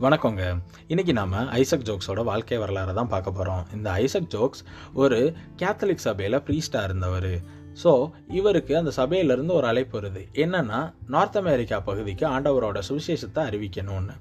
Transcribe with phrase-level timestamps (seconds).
[0.00, 0.62] வணக்கங்க.
[0.86, 4.62] இன்னைக்கு நாம ஐசக் ஜோக்ஸோட வாழ்க்கை வரலாறு தான் பார்க்க போகிறோம் இந்த ஐசக் ஜோக்ஸ்
[4.92, 5.18] ஒரு
[5.56, 7.28] கேத்தலிக் சபையில் ப்ரீஸ்டாக இருந்தவர்.
[7.82, 10.22] ஸோ இவருக்கு அந்த சபையிலேருந்து ஒரு அழைப்பு வருது.
[10.32, 14.14] என்னன்னா நார்த் அமெரிக்கா பகுதிக்கு ஆண்டவரோட சுவிசேஷத்தை அறிவிக்கணும்னு.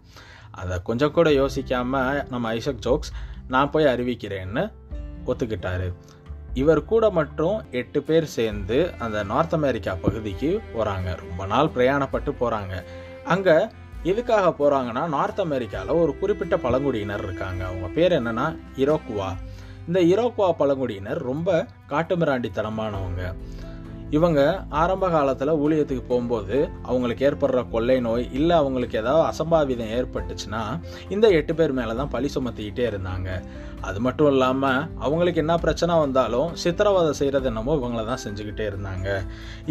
[0.51, 3.13] அதை கொஞ்சம் கூட யோசிக்காமல் நம்ம ஐசக் ஜோக்ஸ்
[3.47, 4.71] நான் போய் அறிவிக்கிறேன்னு
[5.25, 5.93] ஒத்துக்கிட்டாரு.
[6.53, 12.75] இவர் கூட மட்டும் எட்டு பேர் சேர்ந்து அந்த நார்த் அமெரிக்கா பகுதிக்கு போகிறாங்க ரொம்ப நாள் பிரயாணப்பட்டு போகிறாங்க
[13.23, 13.57] அங்கே
[14.05, 17.61] எதுக்காக போகிறாங்கன்னா நார்த் அமெரிக்காவில் ஒரு குறிப்பிட்ட பழங்குடியினர் இருக்காங்க.
[17.65, 19.29] அவங்க பேர் என்னென்னா இரோக்குவா.
[19.87, 23.23] இந்த இரோக்குவா பழங்குடியினர் ரொம்ப காட்டுமிராண்டித்தனமானவங்க.
[24.15, 24.41] இவங்க
[24.81, 26.57] ஆரம்ப காலத்தில் ஊழியத்துக்கு போகும்போது
[26.89, 30.61] அவங்களுக்கு ஏற்படுற கொள்ளை நோய் இல்லை அவங்களுக்கு ஏதாவது அசம்பாவிதம் ஏற்பட்டுச்சுன்னா
[31.15, 33.29] இந்த எட்டு பேர் மேலே தான் பழி சுமத்திக்கிட்டே இருந்தாங்க.
[33.87, 39.07] அது மட்டும் இல்லாமல் அவங்களுக்கு என்ன பிரச்சனை வந்தாலும் சித்திரவதை செய்கிறது என்னமோ இவங்கள தான் செஞ்சுக்கிட்டே இருந்தாங்க.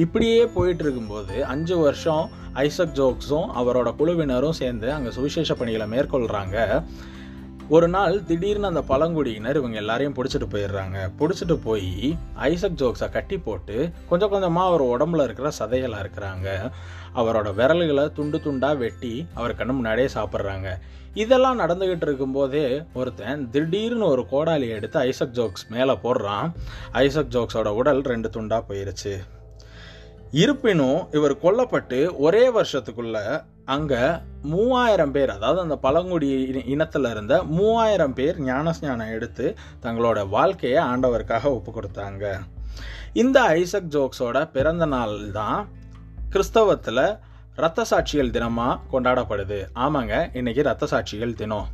[0.05, 2.25] இப்படியே போயிட்டு இருக்கும்போது அஞ்சு வருஷம்
[2.67, 6.59] ஐசக் ஜோக்ஸும் அவரோட குழுவினரும் சேர்ந்து அங்கே சுவிசேஷ பணிகளை மேற்கொள்கிறாங்க
[7.69, 11.11] ஒரு நாள் திடீர்னு அந்த பழங்குடியினர் இவங்க எல்லாரையும் பிடிச்சிட்டு போயிடுறாங்க.
[11.19, 16.71] பிடிச்சிட்டு போய் ஐசக் ஜோக்ஸை கட்டி போட்டு கொஞ்சம் கொஞ்சமாக அவர் உடம்புல இருக்கிற சதைகளாக இருக்கிறாங்க.
[17.15, 20.71] அவரோட விரல்களை துண்டு துண்டாக வெட்டி அவர் கண்ணு முன்னாடியே சாப்பிட்றாங்க.
[21.15, 26.53] இதெல்லாம் நடந்துக்கிட்டு இருக்கும்போதே ஒருத்தன் திடீர்னு ஒரு கோடாலி எடுத்து ஐசக் ஜோக்ஸ் மேலே போடுறான்.
[26.93, 29.17] ஐசக் ஜோக்ஸோட உடல் ரெண்டு துண்டாக போயிருச்சு.
[30.31, 34.01] இருப்பினும் இவர் கொல்லப்பட்டு ஒரே வருஷத்துக்குள்ள அங்கே
[34.43, 36.29] மூவாயிரம் பேர் அதாவது அந்த பழங்குடி
[36.65, 42.41] இனத்தில் இருந்த மூவாயிரம் பேர் ஞானஸ்ஞானம் எடுத்து தங்களோட வாழ்க்கையை ஆண்டவருக்காக ஒப்பு கொடுத்தாங்க
[43.13, 45.69] இந்த ஐசக் ஜோக்ஸோட பிறந்த நாள் தான்
[46.31, 47.17] கிறிஸ்தவத்தில்
[47.55, 49.59] ரத்த சாட்சிகள் தினமாக கொண்டாடப்படுது.
[49.75, 51.67] ஆமாங்க இன்னைக்கு ரத்த சாட்சிகள் தினம்.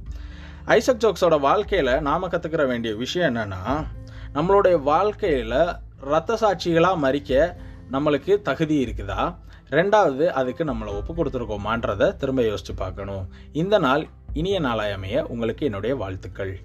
[0.67, 3.87] ஐசக் ஜோக்ஸோட வாழ்க்கையில் நாம கற்றுக்கிற வேண்டிய விஷயம் என்னென்னா
[4.35, 7.57] நம்மளுடைய வாழ்க்கையில் ரத்த சாட்சிகளாக மறிக்க
[7.93, 9.35] நம்மளுக்கு தகுதி இருக்குதா?
[9.71, 13.29] ரெண்டாவது அதுக்கு நம்மளை ஒப்பு கொடுத்துருக்கோமான்றதை திரும்ப யோசிச்சு பார்க்கணும்.
[13.53, 16.61] இந்த நாள் இனிய நாளாயமைய உங்களுக்கு என்னுடைய வாழ்த்துக்கள்.